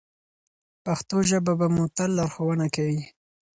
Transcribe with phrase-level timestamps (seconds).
[0.83, 3.01] پښتو ژبه به مو تل لارښوونه کوي.